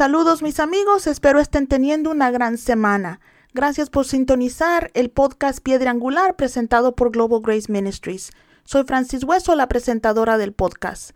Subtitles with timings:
[0.00, 3.20] Saludos mis amigos, espero estén teniendo una gran semana.
[3.52, 8.30] Gracias por sintonizar el podcast Piedra Angular presentado por Global Grace Ministries.
[8.64, 11.10] Soy Francis Hueso, la presentadora del podcast.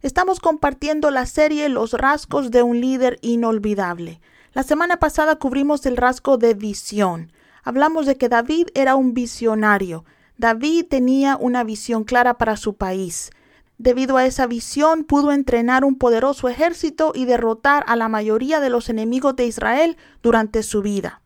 [0.00, 4.20] Estamos compartiendo la serie Los rasgos de un líder inolvidable.
[4.52, 7.32] La semana pasada cubrimos el rasgo de visión.
[7.64, 10.04] Hablamos de que David era un visionario.
[10.36, 13.30] David tenía una visión clara para su país.
[13.76, 18.70] Debido a esa visión pudo entrenar un poderoso ejército y derrotar a la mayoría de
[18.70, 21.22] los enemigos de Israel durante su vida.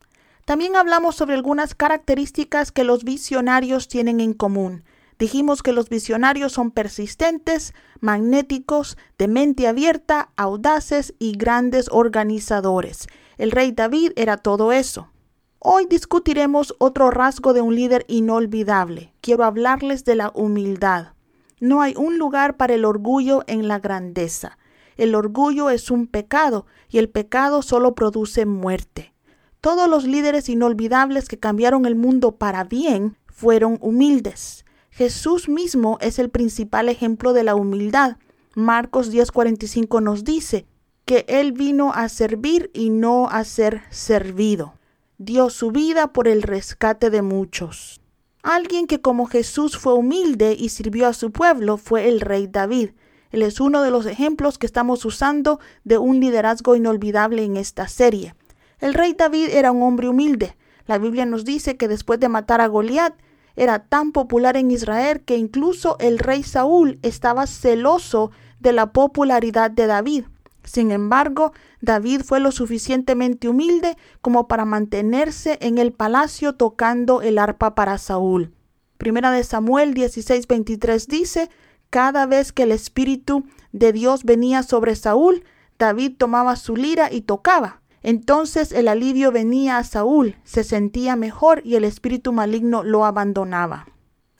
[0.46, 4.84] También hablamos sobre algunas características que los visionarios tienen en común.
[5.22, 13.06] Dijimos que los visionarios son persistentes, magnéticos, de mente abierta, audaces y grandes organizadores.
[13.38, 15.12] El rey David era todo eso.
[15.60, 19.14] Hoy discutiremos otro rasgo de un líder inolvidable.
[19.20, 21.12] Quiero hablarles de la humildad.
[21.60, 24.58] No hay un lugar para el orgullo en la grandeza.
[24.96, 29.14] El orgullo es un pecado y el pecado solo produce muerte.
[29.60, 34.64] Todos los líderes inolvidables que cambiaron el mundo para bien fueron humildes.
[34.92, 38.18] Jesús mismo es el principal ejemplo de la humildad.
[38.54, 40.66] Marcos 10:45 nos dice
[41.06, 44.74] que Él vino a servir y no a ser servido.
[45.16, 48.02] Dio su vida por el rescate de muchos.
[48.42, 52.90] Alguien que como Jesús fue humilde y sirvió a su pueblo fue el rey David.
[53.30, 57.88] Él es uno de los ejemplos que estamos usando de un liderazgo inolvidable en esta
[57.88, 58.34] serie.
[58.78, 60.54] El rey David era un hombre humilde.
[60.86, 63.14] La Biblia nos dice que después de matar a Goliat,
[63.56, 68.30] era tan popular en Israel que incluso el rey Saúl estaba celoso
[68.60, 70.24] de la popularidad de David.
[70.64, 77.38] Sin embargo, David fue lo suficientemente humilde como para mantenerse en el palacio tocando el
[77.38, 78.54] arpa para Saúl.
[78.96, 81.50] Primera de Samuel 16:23 dice,
[81.90, 85.44] cada vez que el Espíritu de Dios venía sobre Saúl,
[85.78, 87.81] David tomaba su lira y tocaba.
[88.02, 93.86] Entonces el alivio venía a Saúl, se sentía mejor y el espíritu maligno lo abandonaba.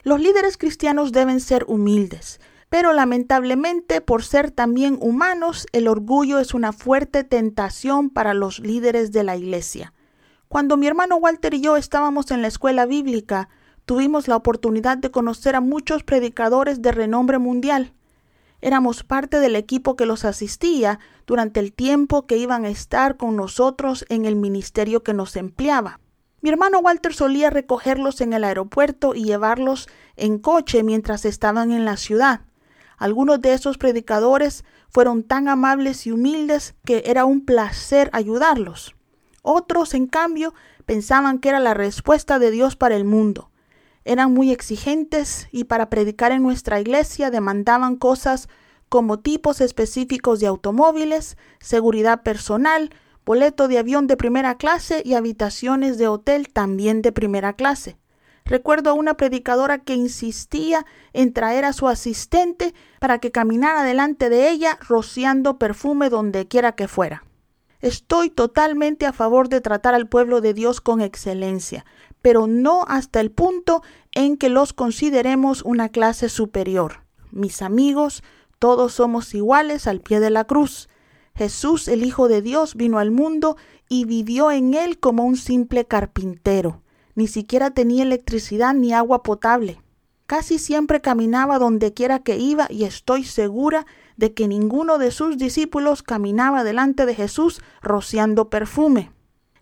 [0.03, 2.41] Los líderes cristianos deben ser humildes.
[2.73, 9.13] Pero lamentablemente, por ser también humanos, el orgullo es una fuerte tentación para los líderes
[9.13, 9.93] de la iglesia.
[10.49, 13.51] Cuando mi hermano Walter y yo estábamos en la escuela bíblica,
[13.85, 17.93] tuvimos la oportunidad de conocer a muchos predicadores de renombre mundial.
[18.63, 23.35] Éramos parte del equipo que los asistía durante el tiempo que iban a estar con
[23.35, 25.99] nosotros en el ministerio que nos empleaba.
[26.43, 31.85] Mi hermano Walter solía recogerlos en el aeropuerto y llevarlos en coche mientras estaban en
[31.85, 32.43] la ciudad.
[32.99, 38.95] Algunos de esos predicadores fueron tan amables y humildes que era un placer ayudarlos.
[39.43, 40.55] Otros, en cambio,
[40.87, 43.51] pensaban que era la respuesta de Dios para el mundo.
[44.05, 48.49] Eran muy exigentes y para predicar en nuestra iglesia demandaban cosas
[48.89, 52.91] como tipos específicos de automóviles, seguridad personal,
[53.25, 57.97] boleto de avión de primera clase y habitaciones de hotel también de primera clase.
[58.45, 64.29] Recuerdo a una predicadora que insistía en traer a su asistente para que caminara delante
[64.29, 67.25] de ella rociando perfume donde quiera que fuera.
[67.81, 71.85] Estoy totalmente a favor de tratar al pueblo de Dios con excelencia,
[72.23, 77.05] pero no hasta el punto en que los consideremos una clase superior.
[77.31, 78.23] Mis amigos,
[78.59, 80.89] todos somos iguales al pie de la cruz.
[81.35, 83.57] Jesús, el Hijo de Dios, vino al mundo
[83.89, 86.83] y vivió en él como un simple carpintero.
[87.15, 89.83] Ni siquiera tenía electricidad ni agua potable.
[90.27, 95.37] Casi siempre caminaba donde quiera que iba y estoy segura de que ninguno de sus
[95.37, 99.11] discípulos caminaba delante de Jesús rociando perfume.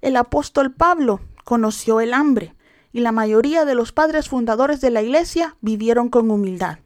[0.00, 2.55] El apóstol Pablo conoció el hambre
[2.93, 6.78] y la mayoría de los padres fundadores de la iglesia vivieron con humildad.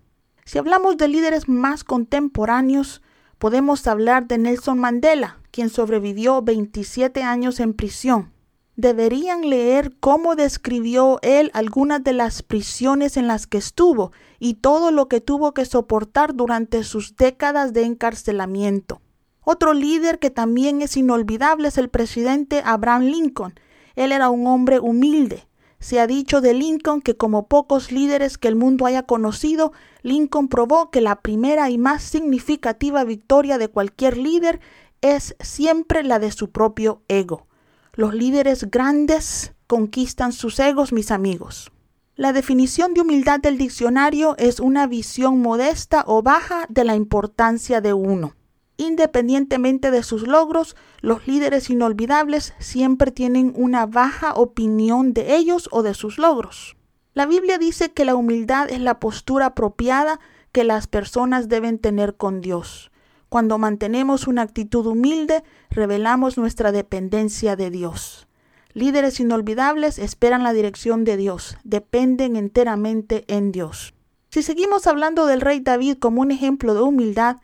[0.45, 3.03] Si hablamos de líderes más contemporáneos,
[3.39, 8.35] podemos hablar de Nelson Mandela, quien sobrevivió 27 años en prisión
[8.77, 14.91] deberían leer cómo describió él algunas de las prisiones en las que estuvo y todo
[14.91, 19.01] lo que tuvo que soportar durante sus décadas de encarcelamiento.
[19.45, 23.55] Otro líder que también es inolvidable es el presidente Abraham Lincoln.
[23.97, 25.47] Él era un hombre humilde.
[25.81, 30.49] Se ha dicho de Lincoln que como pocos líderes que el mundo haya conocido, Lincoln
[30.49, 34.61] probó que la primera y más significativa victoria de cualquier líder
[35.03, 37.47] es siempre la de su propio ego.
[37.93, 41.71] Los líderes grandes conquistan sus egos, mis amigos.
[42.17, 47.81] La definición de humildad del diccionario es una visión modesta o baja de la importancia
[47.81, 48.35] de uno.
[48.77, 55.83] Independientemente de sus logros, los líderes inolvidables siempre tienen una baja opinión de ellos o
[55.83, 56.77] de sus logros.
[57.13, 60.19] La Biblia dice que la humildad es la postura apropiada
[60.51, 62.91] que las personas deben tener con Dios.
[63.29, 68.27] Cuando mantenemos una actitud humilde, revelamos nuestra dependencia de Dios.
[68.73, 73.95] Líderes inolvidables esperan la dirección de Dios, dependen enteramente en Dios.
[74.31, 77.37] Si seguimos hablando del rey David como un ejemplo de humildad,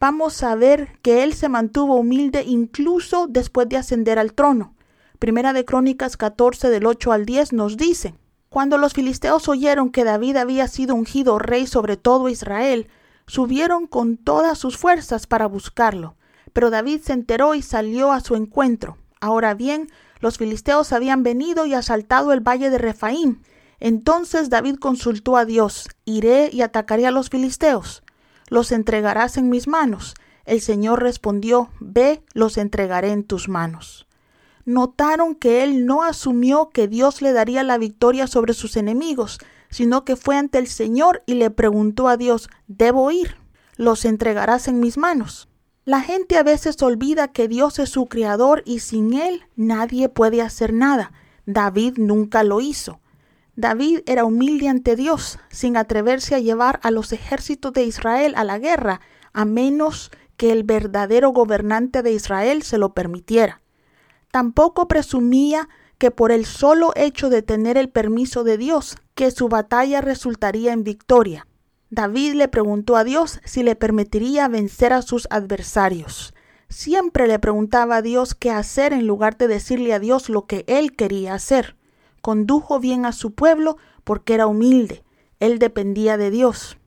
[0.00, 4.74] vamos a ver que él se mantuvo humilde incluso después de ascender al trono.
[5.18, 8.14] Primera de Crónicas 14 del 8 al 10 nos dice,
[8.48, 12.88] Cuando los filisteos oyeron que David había sido ungido rey sobre todo Israel,
[13.26, 16.16] subieron con todas sus fuerzas para buscarlo.
[16.52, 18.96] Pero David se enteró y salió a su encuentro.
[19.20, 19.88] Ahora bien,
[20.20, 23.42] los filisteos habían venido y asaltado el valle de Refaim.
[23.80, 28.02] Entonces David consultó a Dios, iré y atacaré a los filisteos.
[28.48, 30.14] ¿Los entregarás en mis manos?
[30.44, 34.06] El Señor respondió, ve, los entregaré en tus manos.
[34.64, 39.38] Notaron que él no asumió que Dios le daría la victoria sobre sus enemigos,
[39.70, 43.36] sino que fue ante el Señor y le preguntó a Dios, ¿debo ir?
[43.76, 45.48] ¿Los entregarás en mis manos?
[45.84, 50.42] La gente a veces olvida que Dios es su creador y sin Él nadie puede
[50.42, 51.12] hacer nada.
[51.46, 53.00] David nunca lo hizo.
[53.58, 58.44] David era humilde ante Dios, sin atreverse a llevar a los ejércitos de Israel a
[58.44, 59.00] la guerra,
[59.32, 63.60] a menos que el verdadero gobernante de Israel se lo permitiera.
[64.30, 65.68] Tampoco presumía
[65.98, 70.72] que por el solo hecho de tener el permiso de Dios, que su batalla resultaría
[70.72, 71.48] en victoria.
[71.90, 76.32] David le preguntó a Dios si le permitiría vencer a sus adversarios.
[76.68, 80.64] Siempre le preguntaba a Dios qué hacer en lugar de decirle a Dios lo que
[80.68, 81.74] él quería hacer.
[82.20, 85.04] Condujo bien a su pueblo porque era humilde.
[85.40, 86.78] Él dependía de Dios.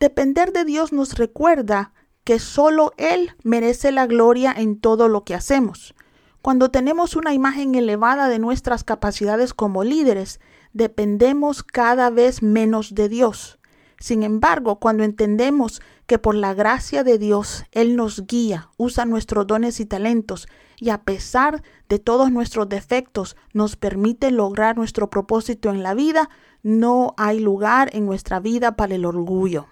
[0.00, 1.92] Depender de Dios nos recuerda
[2.24, 5.94] que solo Él merece la gloria en todo lo que hacemos.
[6.42, 10.40] Cuando tenemos una imagen elevada de nuestras capacidades como líderes,
[10.72, 13.58] dependemos cada vez menos de Dios.
[13.98, 19.46] Sin embargo, cuando entendemos que por la gracia de Dios Él nos guía, usa nuestros
[19.46, 20.46] dones y talentos
[20.78, 26.30] y a pesar de todos nuestros defectos nos permite lograr nuestro propósito en la vida,
[26.62, 29.66] no hay lugar en nuestra vida para el orgullo.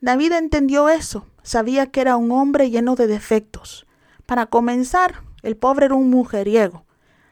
[0.00, 3.86] David entendió eso, sabía que era un hombre lleno de defectos.
[4.26, 6.84] Para comenzar, el pobre era un mujeriego.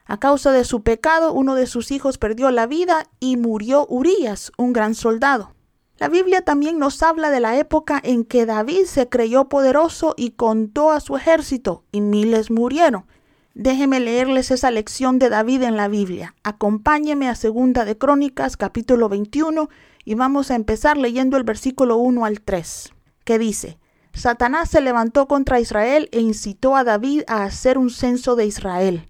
[0.07, 4.53] A causa de su pecado, uno de sus hijos perdió la vida y murió Urías,
[4.59, 5.54] un gran soldado.
[5.99, 10.31] La Biblia también nos habla de la época en que David se creyó poderoso y
[10.31, 13.07] contó a su ejército y miles murieron.
[13.55, 16.35] Déjeme leerles esa lección de David en la Biblia.
[16.43, 19.69] Acompáñeme a Segunda de Crónicas capítulo 21
[20.05, 22.93] y vamos a empezar leyendo el versículo 1 al 3,
[23.25, 23.79] que dice,
[24.13, 29.09] Satanás se levantó contra Israel e incitó a David a hacer un censo de Israel.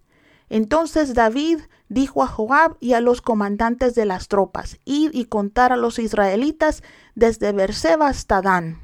[0.54, 5.72] Entonces David dijo a Joab y a los comandantes de las tropas, id y contar
[5.72, 6.84] a los israelitas
[7.16, 8.78] desde Berseba hasta Dan.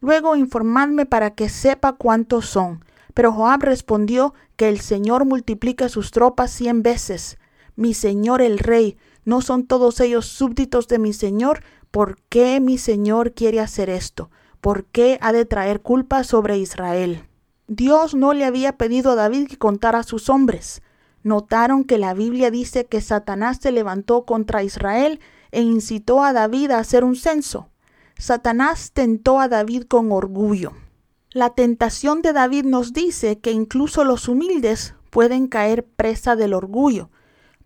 [0.00, 2.86] Luego informadme para que sepa cuántos son.
[3.12, 7.36] Pero Joab respondió que el Señor multiplique sus tropas cien veces.
[7.76, 8.96] Mi Señor el Rey,
[9.26, 11.62] ¿no son todos ellos súbditos de mi Señor?
[11.90, 14.30] ¿Por qué mi Señor quiere hacer esto?
[14.62, 17.28] ¿Por qué ha de traer culpa sobre Israel?
[17.68, 20.80] Dios no le había pedido a David que contara a sus hombres.
[21.22, 26.70] Notaron que la Biblia dice que Satanás se levantó contra Israel e incitó a David
[26.70, 27.68] a hacer un censo.
[28.18, 30.72] Satanás tentó a David con orgullo.
[31.32, 37.10] La tentación de David nos dice que incluso los humildes pueden caer presa del orgullo.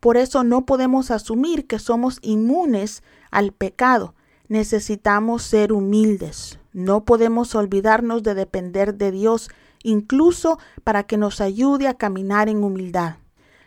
[0.00, 4.14] Por eso no podemos asumir que somos inmunes al pecado.
[4.49, 6.58] Necesitamos ser humildes.
[6.73, 9.49] No podemos olvidarnos de depender de Dios,
[9.82, 13.16] incluso para que nos ayude a caminar en humildad.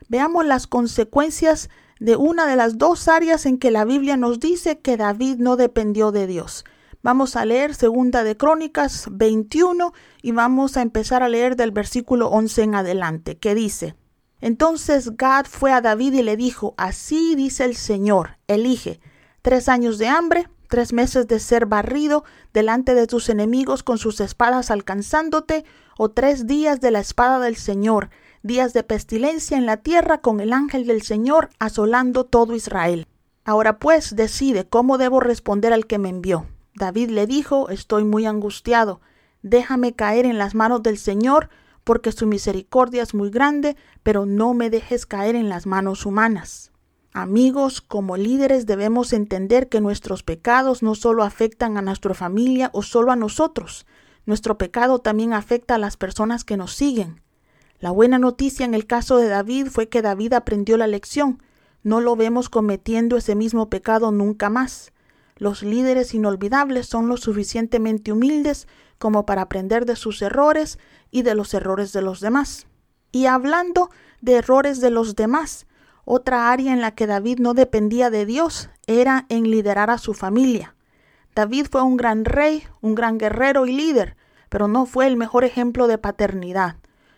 [0.10, 4.80] Veamos las consecuencias de una de las dos áreas en que la Biblia nos dice
[4.80, 6.64] que David no dependió de Dios.
[7.04, 12.28] Vamos a leer segunda de Crónicas 21 y vamos a empezar a leer del versículo
[12.28, 13.96] 11 en adelante, que dice:
[14.42, 19.00] Entonces Gad fue a David y le dijo: Así dice el Señor, elige
[19.42, 22.24] tres años de hambre, tres meses de ser barrido
[22.54, 25.66] delante de tus enemigos con sus espadas alcanzándote,
[25.98, 28.10] o tres días de la espada del Señor
[28.44, 33.08] días de pestilencia en la tierra con el ángel del Señor asolando todo Israel.
[33.44, 36.46] Ahora pues decide cómo debo responder al que me envió.
[36.76, 39.02] David le dijo, estoy muy angustiado,
[39.42, 41.50] déjame caer en las manos del Señor,
[41.84, 46.72] porque su misericordia es muy grande, pero no me dejes caer en las manos humanas.
[47.14, 52.84] Amigos, como líderes debemos entender que nuestros pecados no solo afectan a nuestra familia o
[52.84, 53.86] solo a nosotros,
[54.28, 57.22] Nuestro pecado también afecta a las personas que nos siguen.
[57.80, 61.44] La buena noticia en el caso de David fue que David aprendió la lección.
[61.84, 64.94] No lo vemos cometiendo ese mismo pecado nunca más.
[65.36, 68.68] Los líderes inolvidables son lo suficientemente humildes
[68.98, 70.80] como para aprender de sus errores
[71.12, 72.66] y de los errores de los demás.
[73.12, 73.92] Y hablando
[74.22, 75.68] de errores de los demás,
[76.04, 80.16] otra área en la que David no dependía de Dios era en liderar a su
[80.16, 80.76] familia.
[81.36, 84.18] David fue un gran rey, un gran guerrero y líder,
[84.50, 86.78] pero no fue el mejor ejemplo de paternidad.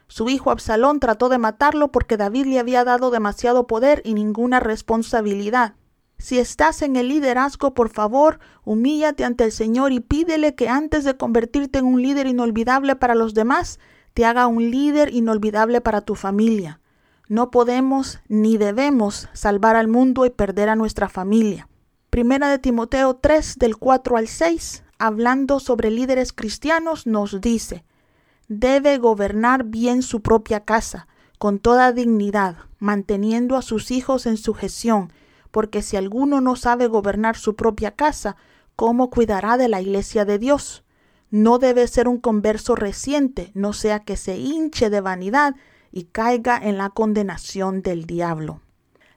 [0.10, 4.60] Su hijo Absalón trató de matarlo porque David le había dado demasiado poder y ninguna
[4.60, 5.76] responsabilidad.
[6.18, 11.04] Si estás en el liderazgo, por favor, humíllate ante el Señor y pídele que antes
[11.04, 13.80] de convertirte en un líder inolvidable para los demás,
[14.16, 16.82] te haga un líder inolvidable para tu familia.
[17.28, 21.70] No podemos ni debemos salvar al mundo y perder a nuestra familia.
[22.10, 27.86] Primera de Timoteo 3 del 4 al 6, hablando sobre líderes cristianos, nos dice,
[28.50, 35.14] debe gobernar bien su propia casa, con toda dignidad, manteniendo a sus hijos en sujeción,
[35.52, 38.36] porque si alguno no sabe gobernar su propia casa,
[38.76, 40.84] ¿cómo cuidará de la iglesia de Dios?
[41.30, 45.56] No debe ser un converso reciente, no sea que se hinche de vanidad
[45.92, 48.62] y caiga en la condenación del diablo.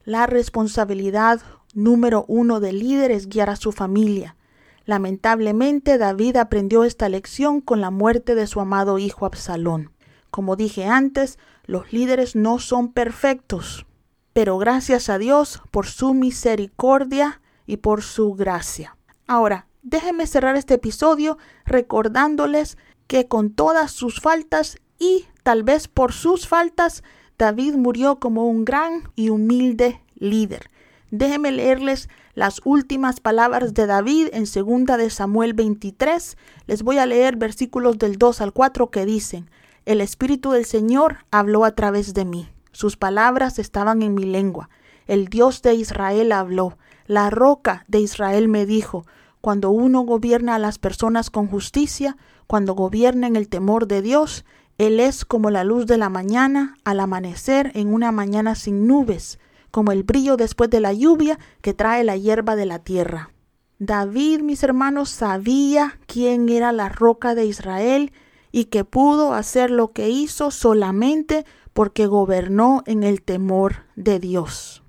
[0.05, 1.41] La responsabilidad
[1.75, 4.37] número uno del líder es guiar a su familia.
[4.85, 9.93] Lamentablemente David aprendió esta lección con la muerte de su amado hijo Absalón.
[10.31, 13.87] Como dije antes, los líderes no son perfectos,
[14.33, 18.97] pero gracias a Dios por su misericordia y por su gracia.
[19.27, 26.13] Ahora, déjenme cerrar este episodio recordándoles que con todas sus faltas y tal vez por
[26.13, 27.03] sus faltas,
[27.39, 30.71] David murió como un gran y humilde líder.
[31.11, 36.37] Déjenme leerles las últimas palabras de David en 2 de Samuel 23.
[36.67, 39.51] Les voy a leer versículos del 2 al 4 que dicen,
[39.85, 42.49] El Espíritu del Señor habló a través de mí.
[42.73, 44.71] Sus palabras estaban en mi lengua.
[45.07, 46.79] El Dios de Israel habló.
[47.07, 49.05] La roca de Israel me dijo,
[49.43, 54.47] cuando uno gobierna a las personas con justicia, cuando gobierna en el temor de Dios,
[54.79, 59.39] Él es como la luz de la mañana al amanecer en una mañana sin nubes
[59.73, 63.33] como el brillo después de la lluvia que trae la hierba de la tierra.
[63.81, 68.13] David, mis hermanos, sabía quién era la roca de Israel
[68.53, 74.85] y que pudo hacer lo que hizo solamente porque gobernó en el temor de Dios.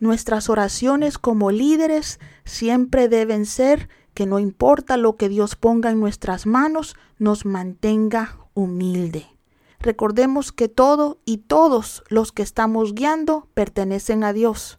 [0.00, 6.00] Nuestras oraciones como líderes siempre deben ser que no importa lo que Dios ponga en
[6.00, 9.31] nuestras manos, nos mantenga humilde.
[9.82, 14.78] Recordemos que todo y todos los que estamos guiando pertenecen a Dios.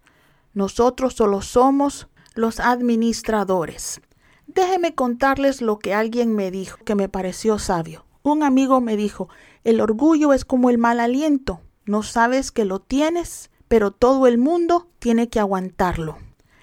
[0.54, 4.00] Nosotros solo somos los administradores.
[4.48, 8.06] Déjenme contarles lo que alguien me dijo que me pareció sabio.
[8.24, 9.28] Un amigo me dijo,
[9.66, 11.60] el orgullo es como el mal aliento.
[11.86, 16.18] No sabes que lo tienes, pero todo el mundo tiene que aguantarlo.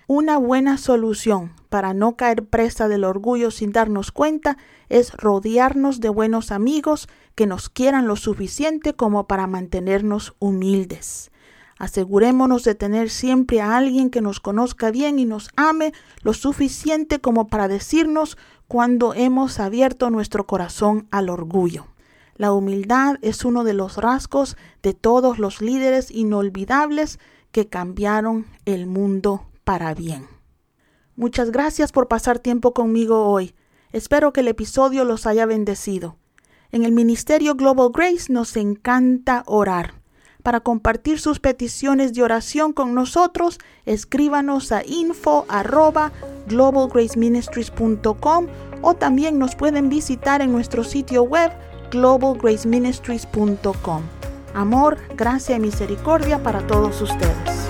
[0.07, 4.57] Una buena solución para no caer presa del orgullo sin darnos cuenta
[4.89, 11.31] es rodearnos de buenos amigos que nos quieran lo suficiente como para mantenernos humildes.
[11.79, 17.21] Asegurémonos de tener siempre a alguien que nos conozca bien y nos ame lo suficiente
[17.21, 18.37] como para decirnos
[18.69, 21.87] cuando hemos abierto nuestro corazón al orgullo.
[22.37, 27.19] La humildad es uno de los rasgos de todos los líderes inolvidables
[27.51, 30.27] que cambiaron el mundo para bien.
[31.17, 33.55] Muchas gracias por pasar tiempo conmigo hoy.
[33.93, 36.17] Espero que el episodio los haya bendecido.
[36.73, 40.01] En el Ministerio Global Grace nos encanta orar.
[40.43, 45.45] Para compartir sus peticiones de oración con nosotros, escríbanos a info
[46.47, 48.47] globalgraceministries.com
[48.83, 51.53] o también nos pueden visitar en nuestro sitio web
[51.91, 54.03] globalgraceministries.com.
[54.55, 57.70] Amor, gracia y misericordia para todos ustedes.